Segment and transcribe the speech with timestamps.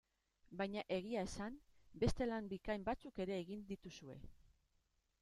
[0.61, 1.59] Baina egia esan,
[2.03, 4.17] beste lan bikain batzuk ere egin dituzue.